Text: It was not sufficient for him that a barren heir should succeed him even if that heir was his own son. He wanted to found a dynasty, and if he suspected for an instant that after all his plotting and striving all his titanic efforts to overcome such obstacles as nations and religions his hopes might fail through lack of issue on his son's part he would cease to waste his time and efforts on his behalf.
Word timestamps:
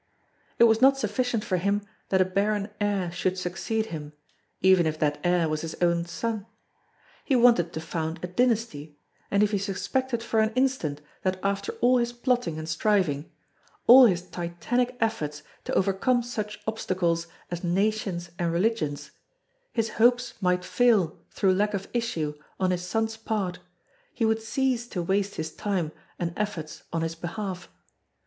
It 0.57 0.63
was 0.63 0.81
not 0.81 0.97
sufficient 0.97 1.43
for 1.43 1.57
him 1.57 1.83
that 2.09 2.21
a 2.21 2.25
barren 2.25 2.69
heir 2.81 3.11
should 3.11 3.37
succeed 3.37 3.85
him 3.93 4.13
even 4.59 4.87
if 4.87 4.97
that 4.97 5.19
heir 5.23 5.47
was 5.47 5.61
his 5.61 5.75
own 5.79 6.05
son. 6.05 6.47
He 7.23 7.35
wanted 7.35 7.71
to 7.71 7.79
found 7.81 8.19
a 8.23 8.27
dynasty, 8.27 8.97
and 9.29 9.43
if 9.43 9.51
he 9.51 9.59
suspected 9.59 10.23
for 10.23 10.39
an 10.39 10.53
instant 10.55 11.01
that 11.21 11.39
after 11.43 11.73
all 11.81 11.99
his 11.99 12.13
plotting 12.13 12.57
and 12.57 12.67
striving 12.67 13.31
all 13.85 14.07
his 14.07 14.23
titanic 14.23 14.97
efforts 14.99 15.43
to 15.65 15.73
overcome 15.75 16.23
such 16.23 16.59
obstacles 16.65 17.27
as 17.51 17.63
nations 17.63 18.31
and 18.39 18.51
religions 18.51 19.11
his 19.71 19.89
hopes 20.01 20.33
might 20.41 20.65
fail 20.65 21.19
through 21.29 21.53
lack 21.53 21.75
of 21.75 21.87
issue 21.93 22.33
on 22.59 22.71
his 22.71 22.81
son's 22.81 23.17
part 23.17 23.59
he 24.15 24.25
would 24.25 24.41
cease 24.41 24.87
to 24.87 25.03
waste 25.03 25.35
his 25.35 25.51
time 25.53 25.91
and 26.17 26.33
efforts 26.37 26.81
on 26.91 27.03
his 27.03 27.13
behalf. 27.13 27.69